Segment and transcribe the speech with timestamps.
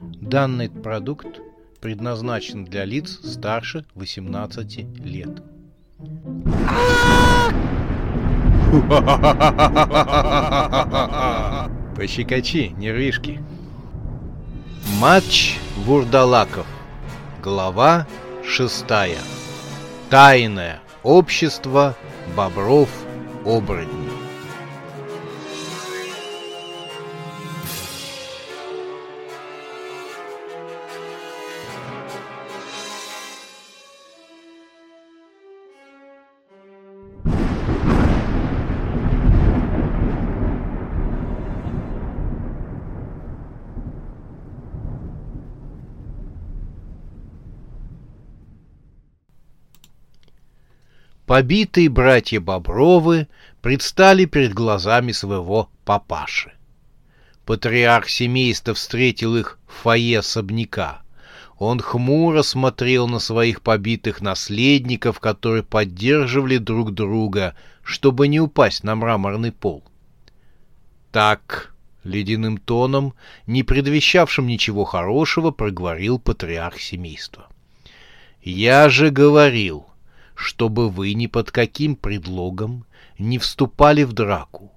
[0.00, 1.40] Данный продукт
[1.80, 5.42] предназначен для лиц старше 18 лет.
[11.96, 13.42] Пощекочи, нервишки.
[15.00, 15.56] Матч
[15.86, 16.66] Вурдалаков.
[17.42, 18.06] Глава
[18.44, 19.18] шестая.
[20.10, 21.96] Тайное общество
[22.36, 24.05] бобров-оборотней.
[51.26, 53.26] Побитые братья Бобровы
[53.60, 56.52] предстали перед глазами своего папаши.
[57.44, 61.02] Патриарх семейства встретил их в фойе особняка.
[61.58, 68.94] Он хмуро смотрел на своих побитых наследников, которые поддерживали друг друга, чтобы не упасть на
[68.94, 69.82] мраморный пол.
[71.10, 73.14] Так, ледяным тоном,
[73.48, 77.48] не предвещавшим ничего хорошего, проговорил патриарх семейства.
[78.42, 79.86] «Я же говорил,
[80.36, 82.84] чтобы вы ни под каким предлогом
[83.18, 84.72] не вступали в драку.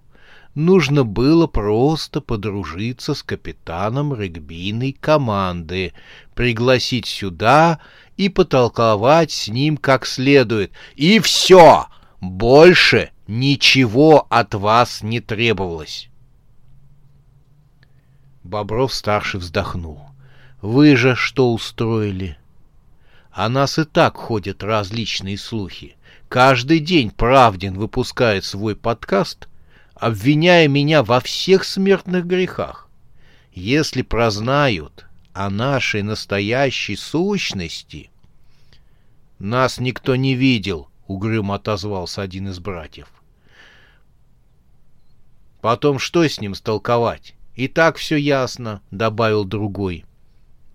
[0.55, 5.93] Нужно было просто подружиться с капитаном регбийной команды,
[6.33, 7.79] пригласить сюда
[8.17, 10.71] и потолковать с ним как следует.
[10.95, 11.87] И все!
[12.19, 16.09] Больше ничего от вас не требовалось.
[18.43, 20.01] Бобров-старший вздохнул.
[20.61, 22.38] «Вы же что устроили?
[23.39, 25.95] О нас и так ходят различные слухи.
[26.27, 29.47] Каждый день Правдин выпускает свой подкаст,
[29.95, 32.89] обвиняя меня во всех смертных грехах.
[33.53, 38.11] Если прознают о нашей настоящей сущности...
[39.39, 43.07] Нас никто не видел,— угрюмо отозвался один из братьев.
[45.61, 47.35] Потом что с ним столковать?
[47.55, 50.03] И так все ясно,— добавил другой.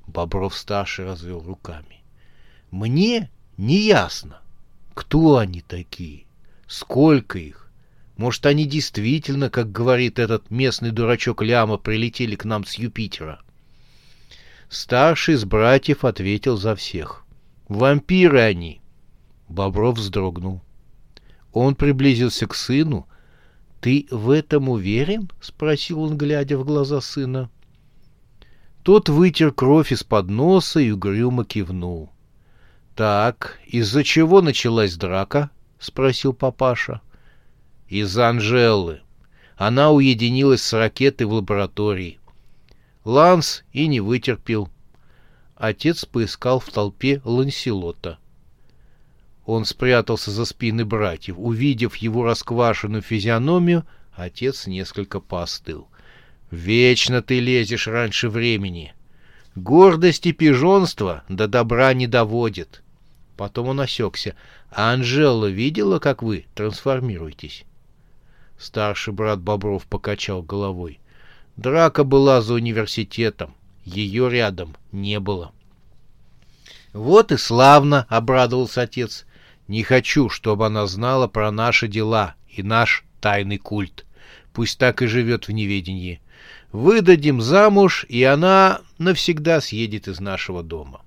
[0.07, 2.04] Бобров-старший развел руками.
[2.75, 4.41] Мне не ясно,
[4.95, 6.25] кто они такие,
[6.67, 7.71] сколько их.
[8.17, 13.41] Может, они действительно, как говорит этот местный дурачок Ляма, прилетели к нам с Юпитера.
[14.69, 17.25] Старший из братьев ответил за всех.
[17.69, 18.81] «Вампиры они!»
[19.49, 20.61] Бобров вздрогнул.
[21.53, 23.07] Он приблизился к сыну.
[23.81, 27.51] «Ты в этом уверен?»— спросил он, глядя в глаза сына.
[28.83, 32.11] Тот вытер кровь из-под носа и угрюмо кивнул.
[32.95, 35.51] «Так, из-за чего началась драка?»—
[35.81, 37.01] спросил папаша.
[37.89, 39.01] «Из-за Анжелы.
[39.57, 42.21] Она уединилась с ракетой в лаборатории.
[43.05, 44.69] Ланс и не вытерпел.
[45.57, 48.19] Отец поискал в толпе Ланселота.
[49.45, 51.35] Он спрятался за спины братьев.
[51.39, 53.85] Увидев его расквашенную физиономию,
[54.15, 55.89] отец несколько поостыл.
[56.53, 58.95] «Вечно ты лезешь раньше времени.
[59.57, 62.84] Гордость и пижонство до добра не доводит.
[63.37, 64.35] Потом он осекся.
[64.71, 67.65] «А Анжела видела, как вы трансформируетесь?»
[68.59, 71.01] Старший брат Бобров покачал головой.
[71.57, 73.55] Драка была за университетом.
[73.85, 75.53] Ее рядом не было.
[76.93, 79.27] «Вот и славно!»— обрадовался отец.
[79.67, 84.05] «Не хочу, чтобы она знала про наши дела и наш тайный культ.
[84.53, 86.21] Пусть так и живет в неведении.
[86.71, 91.04] Выдадим замуж, и она навсегда съедет из нашего дома».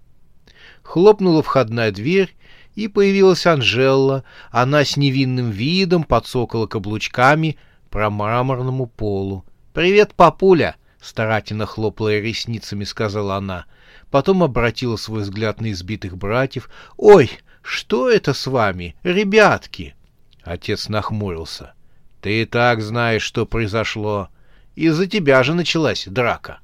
[0.87, 2.33] Хлопнула входная дверь,
[2.73, 4.23] и появилась Анжела.
[4.51, 7.57] Она с невинным видом подсокала каблучками
[7.89, 9.43] по мраморному полу.
[9.73, 13.65] «Привет, папуля!»— старательно хлопая ресницами, сказала она.
[14.11, 16.69] Потом обратила свой взгляд на избитых братьев.
[16.95, 17.31] «Ой,
[17.61, 19.93] что это с вами, ребятки?»
[20.41, 21.73] Отец нахмурился.
[22.21, 24.29] «Ты и так знаешь, что произошло.
[24.75, 26.59] Из-за тебя же началась драка».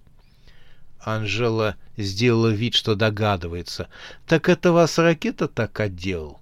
[1.04, 3.90] Анжела сделала вид, что догадывается.
[4.26, 6.40] «Так это вас ракета так отделал?»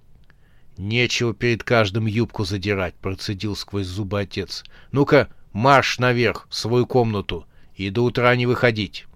[0.78, 4.64] «Нечего перед каждым юбку задирать»,— процедил сквозь зубы отец.
[4.92, 9.06] «Ну-ка, марш наверх, в свою комнату, и до утра не выходить».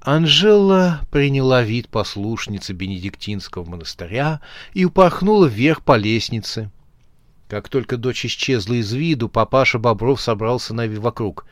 [0.00, 4.40] Анжела приняла вид послушницы Бенедиктинского монастыря
[4.74, 6.70] и упорхнула вверх по лестнице.
[7.48, 11.46] Как только дочь исчезла из виду, папаша Бобров собрался на вокруг.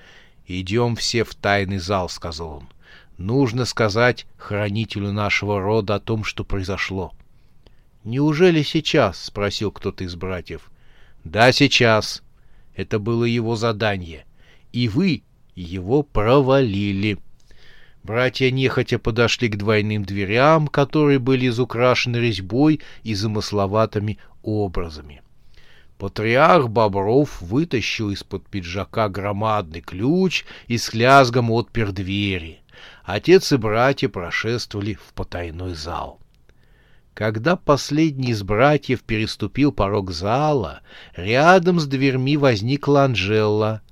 [0.46, 2.68] «Идем все в тайный зал»,— сказал он.
[3.20, 7.12] Нужно сказать хранителю нашего рода о том, что произошло.
[8.02, 10.70] «Неужели сейчас?»— спросил кто-то из братьев.
[11.22, 12.22] «Да, сейчас.
[12.74, 14.24] Это было его задание.
[14.72, 15.22] И вы
[15.54, 17.18] его провалили».
[18.02, 25.20] Братья нехотя подошли к двойным дверям, которые были изукрашены резьбой и замысловатыми образами.
[25.98, 32.59] Патриарх Бобров вытащил из-под пиджака громадный ключ и с лязгом отпер двери.
[33.12, 36.20] Отец и братья прошествовали в потайной зал.
[37.12, 40.82] Когда последний из братьев переступил порог зала,
[41.16, 43.82] рядом с дверьми возникла Анжела.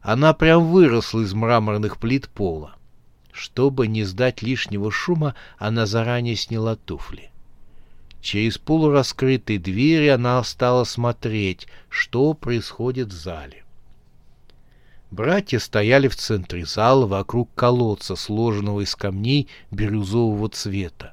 [0.00, 2.76] Она прям выросла из мраморных плит пола.
[3.32, 7.30] Чтобы не сдать лишнего шума, она заранее сняла туфли.
[8.22, 13.63] Через полураскрытые двери она стала смотреть, что происходит в зале.
[15.14, 21.12] Братья стояли в центре зала вокруг колодца, сложенного из камней бирюзового цвета.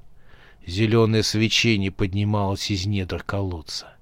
[0.65, 3.93] Зеленое свечение поднималось из недр колодца.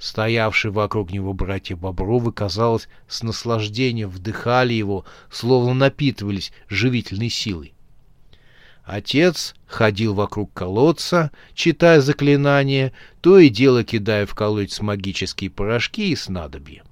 [0.00, 7.72] Стоявшие вокруг него братья Бобровы, казалось, с наслаждением вдыхали его, словно напитывались живительной силой.
[8.82, 16.16] Отец ходил вокруг колодца, читая заклинания, то и дело кидая в колодец магические порошки и
[16.16, 16.82] снадобья.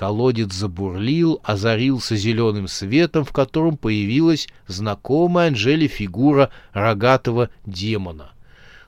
[0.00, 8.32] Колодец забурлил, озарился зеленым светом, в котором появилась знакомая Анжеле фигура рогатого демона.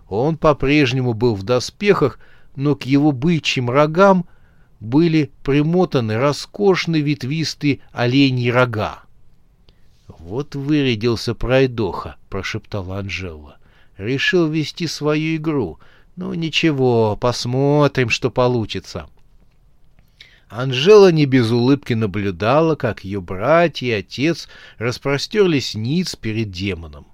[0.09, 2.19] Он по-прежнему был в доспехах,
[2.57, 4.25] но к его бычьим рогам
[4.81, 9.03] были примотаны роскошные ветвистые оленьи рога.
[10.09, 13.59] «Вот вырядился пройдоха»,— прошептала Анжела.
[13.99, 15.79] «Решил вести свою игру.
[16.17, 19.11] Ну ничего, посмотрим, что получится».
[20.55, 27.07] Анжела не без улыбки наблюдала, как ее братья и отец распростерлись ниц перед демоном.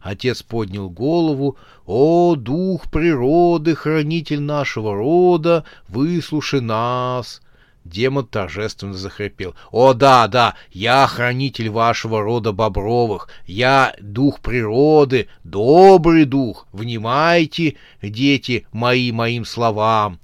[0.00, 1.58] Отец поднял голову.
[1.84, 7.42] «О, дух природы, хранитель нашего рода, выслушай нас!»
[7.84, 9.56] Демон торжественно захрипел.
[9.72, 18.64] «О, да, да, я хранитель вашего рода Бобровых, я дух природы, добрый дух, внимайте, дети
[18.70, 20.20] мои, моим словам.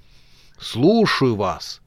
[0.60, 1.81] Слушаю вас!»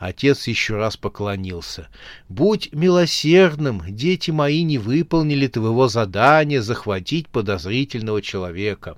[0.00, 1.88] Отец еще раз поклонился.
[2.30, 8.96] «Будь милосердным, дети мои не выполнили твоего задания захватить подозрительного человека.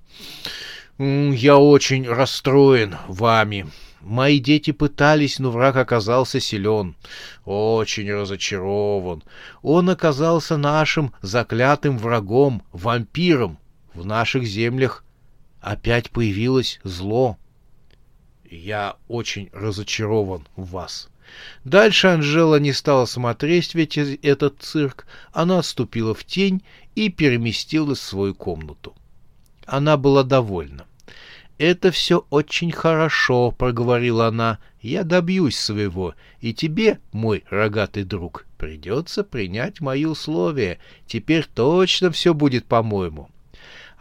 [0.99, 3.67] Я очень расстроен вами.
[4.01, 6.95] Мои дети пытались, но враг оказался силен.
[7.45, 9.25] Очень разочарован.
[9.61, 13.59] Он оказался нашим заклятым врагом, вампиром.
[13.93, 15.05] В наших землях
[15.61, 17.39] опять появилось зло».
[18.53, 21.09] Я очень разочарован в вас.
[21.65, 25.07] Дальше Анжела не стала смотреть ведь этот цирк.
[25.33, 26.63] Она отступила в тень
[26.95, 28.95] и переместилась в свою комнату.
[29.65, 30.85] Она была довольна.
[31.57, 34.59] «Это все очень хорошо»,— проговорила она.
[34.83, 40.79] «Я добьюсь своего, и тебе, мой рогатый друг, придется принять мои условия.
[41.07, 43.31] Теперь точно все будет по-моему».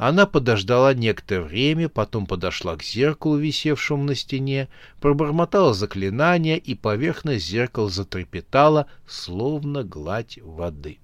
[0.01, 4.67] Она подождала некоторое время, потом подошла к зеркалу, висевшему на стене,
[4.99, 10.97] пробормотала заклинание, и поверхность зеркала затрепетала, словно гладь воды.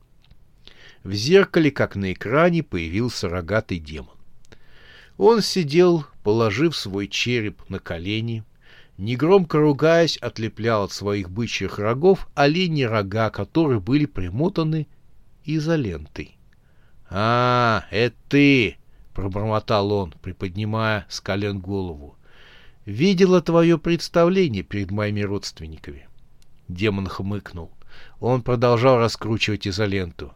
[1.04, 4.16] В зеркале, как на экране, появился рогатый демон.
[5.20, 8.44] Он сидел, положив свой череп на колени,
[8.98, 14.88] негромко ругаясь, отлеплял от своих бычьих рогов оленьи рога, которые были примотаны
[15.46, 16.36] изолентой.—
[17.12, 18.78] А, это ты!
[19.18, 22.16] Пробормотал он, приподнимая с колен голову.
[22.86, 26.08] Видела твое представление перед моими родственниками.
[26.68, 27.72] Демон хмыкнул.
[28.20, 30.34] Он продолжал раскручивать изоленту.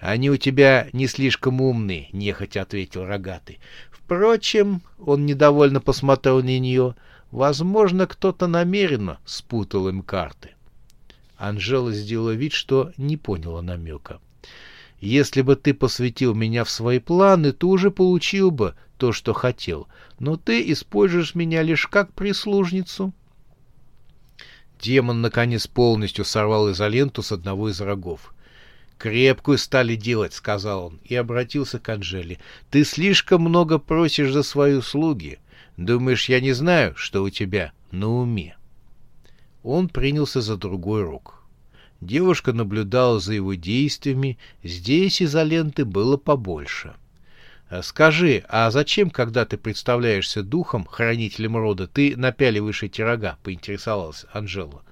[0.00, 3.60] «Они у тебя не слишком умные»,— нехотя ответил рогатый.
[3.90, 6.94] Впрочем, он недовольно посмотрел на нее.
[7.30, 10.52] Возможно, кто-то намеренно спутал им карты.
[11.36, 14.18] Анжела сделала вид, что не поняла намека.
[15.04, 19.86] Если бы ты посвятил меня в свои планы, ты уже получил бы то, что хотел,
[20.18, 23.12] но ты используешь меня лишь как прислужницу.
[24.80, 28.34] Демон, наконец, полностью сорвал изоленту с одного из рогов.
[28.96, 32.38] «Крепкую стали делать»,— сказал он, и обратился к Анжеле.
[32.70, 35.38] «Ты слишком много просишь за свои услуги.
[35.76, 38.56] Думаешь, я не знаю, что у тебя на уме?»
[39.62, 41.43] Он принялся за другой рог.
[42.04, 46.92] Девушка наблюдала за его действиями, здесь изоленты было побольше.
[47.70, 54.26] «А «Скажи, а зачем, когда ты представляешься духом, хранителем рода, ты напяливаешь эти рога?»— поинтересовалась
[54.34, 54.82] Анжела.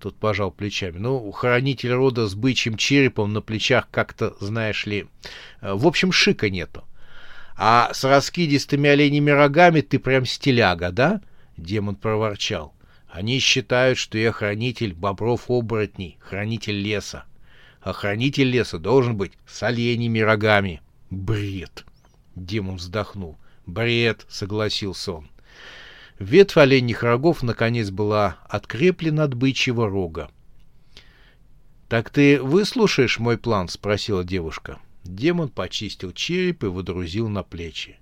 [0.00, 0.98] Тут пожал плечами.
[0.98, 5.06] «Ну, хранитель рода с бычьим черепом на плечах как-то, знаешь ли...
[5.60, 6.82] Э, в общем, шика нету.
[7.56, 11.20] А с раскидистыми оленями рогами ты прям стиляга, да?»
[11.56, 12.74] Демон проворчал.
[13.12, 17.26] Они считают, что я хранитель бобров-оборотней, хранитель леса.
[17.82, 20.80] Охранитель леса должен быть с оленями рогами.
[21.10, 21.84] Бред.
[22.36, 23.36] Демон вздохнул.
[23.66, 25.28] Бред, согласился он.
[26.18, 30.30] Ветвь оленьих рогов наконец была откреплена от бычьего рога.
[31.90, 34.78] «Так ты выслушаешь мой план?»— спросила девушка.
[35.04, 37.98] Демон почистил череп и водрузил на плечи.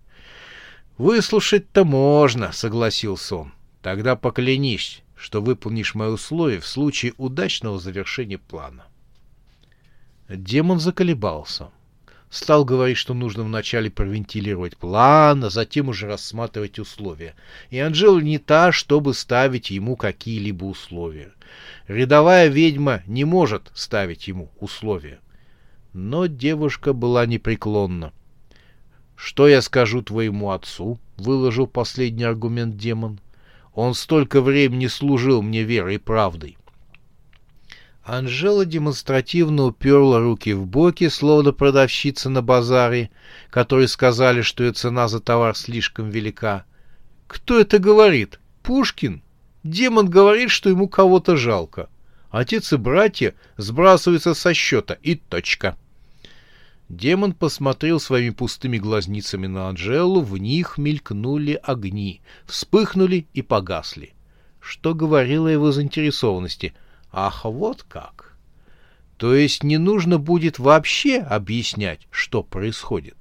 [0.98, 3.52] «Выслушать-то можно»,— согласился он.
[3.82, 8.86] «Тогда поклянись, что выполнишь мои условия в случае удачного завершения плана».
[10.28, 11.70] Демон заколебался.
[12.30, 17.34] Стал говорить, что нужно вначале провентилировать план, а затем уже рассматривать условия.
[17.70, 21.32] И Анжела не та, чтобы ставить ему какие-либо условия.
[21.88, 25.18] Рядовая ведьма не может ставить ему условия.
[25.92, 28.12] Но девушка была непреклонна.
[29.16, 33.18] «Что я скажу твоему отцу?»— выложил последний аргумент демон.
[33.74, 36.56] «Он столько времени служил мне верой и правдой.
[38.10, 43.10] Анжела демонстративно уперла руки в боки, словно продавщица на базаре,
[43.50, 46.64] которые сказали, что ее цена за товар слишком велика.
[47.28, 48.40] «Кто это говорит?
[48.62, 49.22] Пушкин?
[49.62, 51.88] Демон говорит, что ему кого-то жалко.
[52.30, 55.76] Отец и братья сбрасываются со счета, и точка».
[56.90, 64.12] Демон посмотрел своими пустыми глазницами на Анжелу, в них мелькнули огни, вспыхнули и погасли.
[64.60, 66.74] Что говорило его заинтересованности—
[67.12, 68.36] Ах, вот как.
[69.16, 73.16] То есть не нужно будет вообще объяснять, что происходит.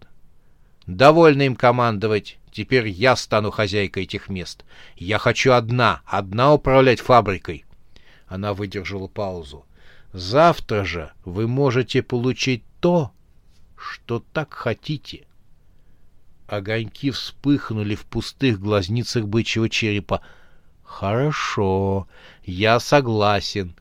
[0.86, 2.38] Довольно им командовать.
[2.52, 4.66] Теперь я стану хозяйкой этих мест.
[4.96, 7.66] Я хочу одна, одна управлять фабрикой.
[8.28, 9.66] Она выдержала паузу.
[10.14, 13.12] Завтра же вы можете получить то,
[13.80, 15.26] что так хотите.
[16.48, 20.22] Огоньки вспыхнули в пустых глазницах бычьего черепа.
[20.84, 22.08] Хорошо,
[22.44, 23.76] я согласен.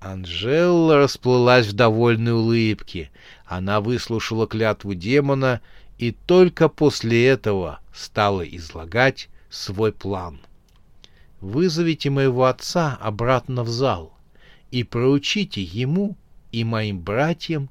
[0.00, 3.10] Анжела расплылась в довольной улыбке.
[3.46, 5.60] Она выслушала клятву демона
[5.98, 10.40] и только после этого стала излагать свой план.
[11.40, 14.12] «Вызовите моего отца обратно в зал
[14.70, 16.16] и проучите ему
[16.50, 17.70] и моим братьям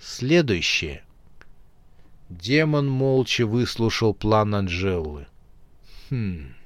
[0.00, 1.02] следующее».
[2.28, 5.26] Демон молча выслушал план Анжелы.
[6.10, 6.56] «Хм...»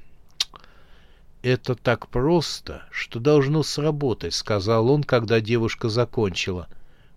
[1.43, 6.69] «Это так просто, что должно сработать»,— сказал он, когда девушка закончила.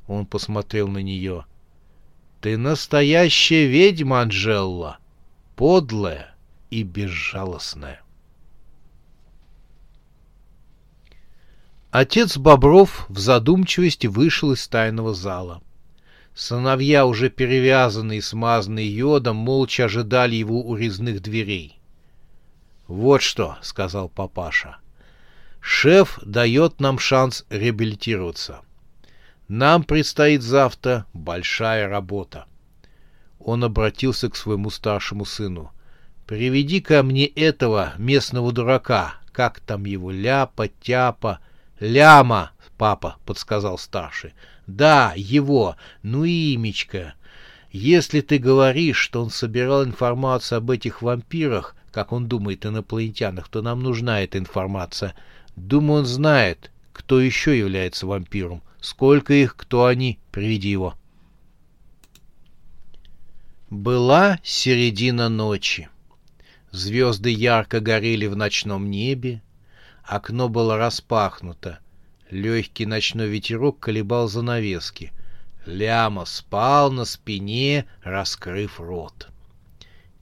[0.08, 1.46] Он посмотрел на нее.
[2.39, 4.98] «Ты настоящая ведьма, Анжелла,
[5.55, 6.36] подлая
[6.70, 8.01] и безжалостная».
[11.91, 15.62] Отец Бобров в задумчивости вышел из тайного зала.
[16.36, 21.80] Сыновья, уже перевязанные и смазанные йодом, молча ожидали его у резных дверей.
[22.88, 24.78] «Вот что»,— сказал папаша.
[25.60, 28.62] «Шеф дает нам шанс реабилитироваться.
[29.48, 32.46] Нам предстоит завтра большая работа».
[33.40, 35.72] Он обратился к своему старшему сыну.
[36.25, 39.16] «Приведи ко мне этого местного дурака.
[39.32, 40.12] Как там его?
[40.12, 41.40] Ляпа, тяпа.
[41.80, 44.34] Ляма, папа»,— подсказал старший.
[44.67, 45.75] «Да, его.
[46.03, 47.15] Ну и имечко.
[47.72, 53.62] Если ты говоришь, что он собирал информацию об этих вампирах, как он думает, инопланетянах, то
[53.62, 55.15] нам нужна эта информация.
[55.55, 58.62] Думаю, он знает, кто еще является вампиром.
[58.79, 60.96] Сколько их, кто они, приведи его.
[63.70, 65.89] Была середина ночи.
[66.72, 69.41] Звезды ярко горели в ночном небе.
[70.03, 71.79] Окно было распахнуто.
[72.34, 75.13] Легкий ночной ветерок колебал занавески.
[75.68, 79.30] Ляма спал на спине, раскрыв рот.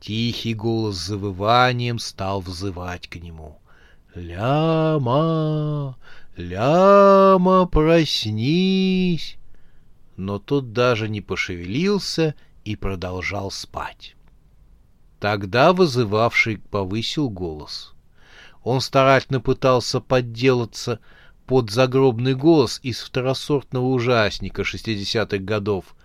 [0.01, 3.59] Тихий голос с завыванием стал взывать к нему.
[4.13, 5.97] «Ляма!
[6.35, 9.37] Ляма, проснись!»
[10.17, 14.17] Но тот даже не пошевелился и продолжал спать.
[15.21, 17.93] Тогда вызывавший повысил голос.
[18.63, 20.99] Он старательно пытался подделаться
[21.51, 25.97] под загробный голос из второсортного ужасника шестидесятых годов.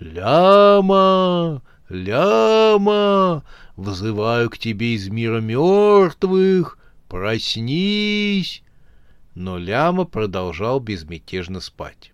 [0.00, 1.62] «Ляма!
[1.88, 3.44] Ляма,
[3.76, 6.78] вызываю к тебе из мира мертвых,
[7.08, 8.64] проснись!»
[9.36, 12.10] Но Ляма продолжал безмятежно спать.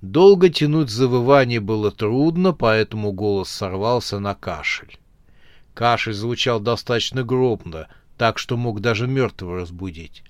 [0.00, 4.98] Долго тянуть завывание было трудно, поэтому голос сорвался на кашель.
[5.74, 7.86] Кашель звучал достаточно гробно,
[8.18, 10.24] так что мог даже мертвого разбудить.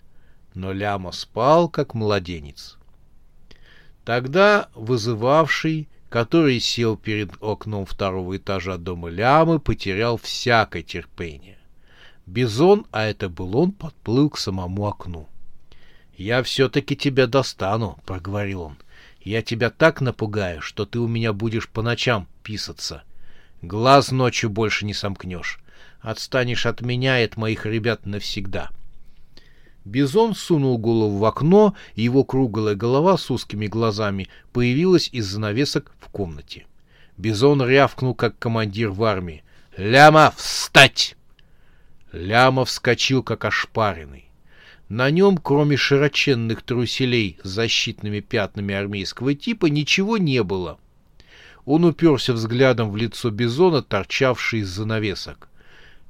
[0.55, 2.77] Но Ляма спал, как младенец.
[4.05, 11.57] Тогда вызывавший который сел перед окном второго этажа дома Лямы, потерял всякое терпение.
[12.27, 15.27] Бизон, а это был он, подплыл к самому окну.
[16.15, 18.77] «Я все-таки тебя достану»,— проговорил он.
[19.23, 23.05] Я тебя так напугаю, что ты у меня будешь по ночам писаться.
[23.63, 25.61] Глаз ночью больше не сомкнешь.
[26.01, 28.71] Отстанешь от меня и от моих ребят навсегда.
[29.85, 35.93] Бизон сунул голову в окно, и его круглая голова с узкими глазами появилась из занавесок
[35.99, 36.67] в комнате.
[37.19, 39.43] Бизон рявкнул, как командир в армии.
[39.77, 41.17] «Ляма, встать!»
[42.13, 44.27] Ляма вскочил, как ошпаренный.
[44.89, 50.79] На нем, кроме широченных труселей с защитными пятнами армейского типа, ничего не было.
[51.65, 55.49] Он уперся взглядом в лицо Бизона, торчавший из занавесок.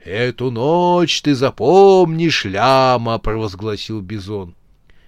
[0.05, 4.57] «Эту ночь ты запомнишь, ляма!»— провозгласил Бизон.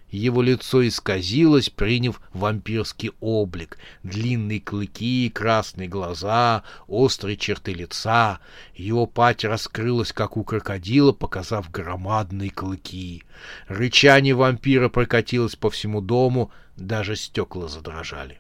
[0.09, 3.79] Его лицо исказилось, приняв вампирский облик.
[4.05, 8.39] Длинные клыки, красные глаза, острые черты лица.
[8.77, 13.25] Его пать раскрылась, как у крокодила, показав громадные клыки.
[13.67, 18.39] Рычание вампира прокатилось по всему дому, даже стекла задрожали.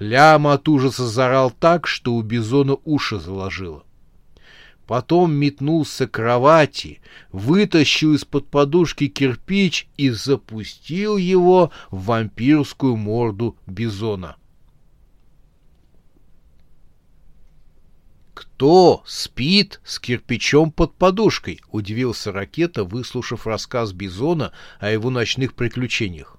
[0.00, 3.84] Ляма от ужаса зарал так, что у бизона уши заложило
[4.88, 14.36] потом метнулся к кровати, вытащил из-под подушки кирпич и запустил его в вампирскую морду бизона.
[18.32, 26.38] «Кто спит с кирпичом под подушкой?»— удивился Ракета, выслушав рассказ Бизона о его ночных приключениях.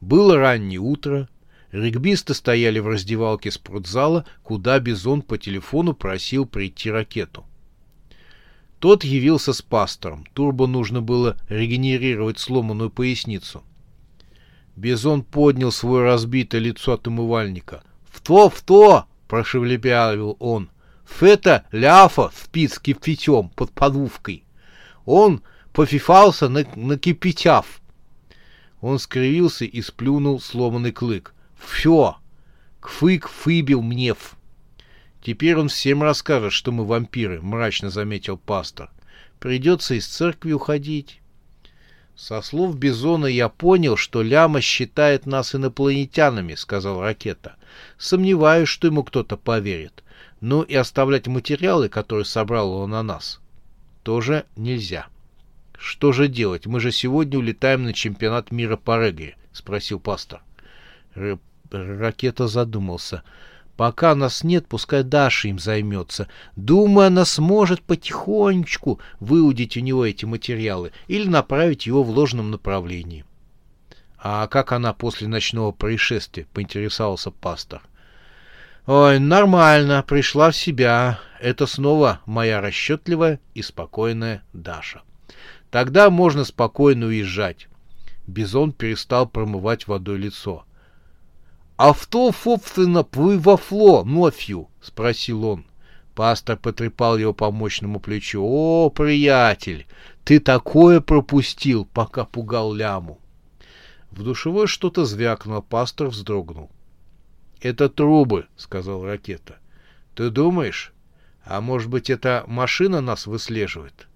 [0.00, 1.28] Было раннее утро,
[1.70, 7.46] регбисты стояли в раздевалке спортзала, куда Бизон по телефону просил прийти Ракету.
[8.82, 10.26] Тот явился с пастором.
[10.34, 13.62] Турбо нужно было регенерировать сломанную поясницу.
[14.74, 17.84] Бизон поднял свое разбитое лицо от умывальника.
[18.10, 20.68] «В то, в то!»— прошевлепявил он.
[21.06, 24.42] «Фета ляфа спит с кипятем под подувкой.
[25.04, 27.80] Он пофифался на, на кипятяв».
[28.80, 31.34] Он скривился и сплюнул сломанный клык.
[31.56, 32.16] «Все!
[32.80, 34.36] Кфык фыбил мнев!»
[35.22, 38.90] Теперь он всем расскажет, что мы вампиры, мрачно заметил пастор.
[39.38, 41.20] Придется из церкви уходить.
[42.16, 47.56] Со слов Бизона я понял, что Ляма считает нас инопланетянами, сказал Ракета.
[47.98, 50.02] Сомневаюсь, что ему кто-то поверит.
[50.40, 53.40] Ну и оставлять материалы, которые собрал он на нас,
[54.02, 55.06] тоже нельзя.
[55.78, 56.66] Что же делать?
[56.66, 60.42] Мы же сегодня улетаем на чемпионат мира по регби, спросил пастор.
[61.14, 61.38] Р
[61.70, 63.22] Ракета задумался.
[63.76, 66.28] Пока нас нет, пускай Даша им займется.
[66.56, 73.24] Думаю, она сможет потихонечку выудить у него эти материалы или направить его в ложном направлении.
[74.18, 77.82] А как она после ночного происшествия, поинтересовался пастор.
[78.86, 81.18] Ой, нормально, пришла в себя.
[81.40, 85.02] Это снова моя расчетливая и спокойная Даша.
[85.70, 87.68] Тогда можно спокойно уезжать.
[88.26, 90.64] Бизон перестал промывать водой лицо.
[91.76, 95.64] «А что, собственно, произошло ночью?»— спросил он.
[96.14, 98.42] Пастор потрепал его по мощному плечу.
[98.44, 99.86] «О, приятель,
[100.24, 103.18] ты такое пропустил, пока пугал ляму!»
[104.10, 106.70] В душевой что-то звякнуло, пастор вздрогнул.
[107.62, 109.56] «Это трубы»,— сказал ракета.
[110.14, 110.92] «Ты думаешь?
[111.44, 114.08] А может быть, эта машина нас выслеживает?»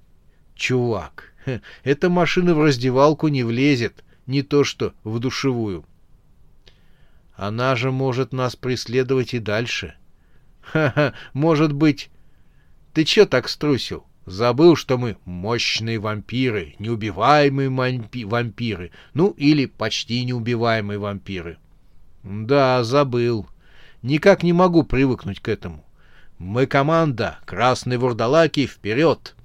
[0.54, 1.32] «Чувак,
[1.82, 5.86] эта машина в раздевалку не влезет, не то что в душевую».
[7.36, 9.94] Она же может нас преследовать и дальше.
[10.62, 12.10] Ха-ха, может быть...
[12.94, 14.06] Ты че так струсил?
[14.24, 21.58] Забыл, что мы мощные вампиры, неубиваемые вампиры, ну или почти неубиваемые вампиры.
[22.24, 23.46] Да, забыл.
[24.02, 25.84] Никак не могу привыкнуть к этому.
[26.38, 29.36] Мы команда, красные вурдалаки, вперед!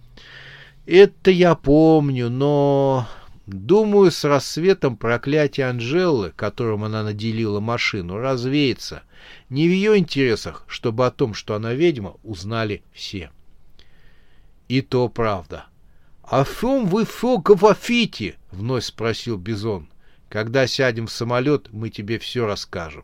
[0.86, 3.08] Это я помню, но...
[3.52, 9.04] Думаю, с рассветом проклятие Анжелы, которым она наделила машину, развеется.
[9.50, 13.30] Не в ее интересах, чтобы о том, что она ведьма, узнали все.
[14.70, 15.66] И то правда.—
[16.24, 19.90] О чем вы все говорите?— вновь спросил Бизон.—
[20.30, 23.04] Когда сядем в самолет, мы тебе все расскажем.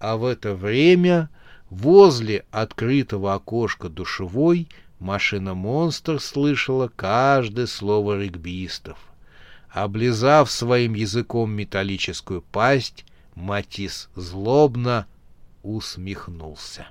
[0.00, 1.30] А в это время
[1.70, 4.68] возле открытого окошка душевой
[5.02, 8.98] Машина-монстр слышала каждое слово регбистов.
[9.68, 15.08] Облизав своим языком металлическую пасть, Матис злобно
[15.64, 16.86] усмехнулся.